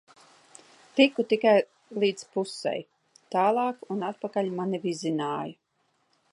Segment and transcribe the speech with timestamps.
[0.99, 1.51] Tiku tikai
[2.03, 2.81] līdz pusei,
[3.37, 5.59] tālāk un atpakaļ mani vizināja.